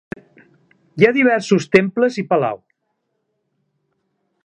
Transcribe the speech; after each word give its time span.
Hi 1.01 1.07
ha 1.09 1.11
diversos 1.17 1.69
temples 1.77 2.19
i 2.25 2.25
palau. 2.33 2.61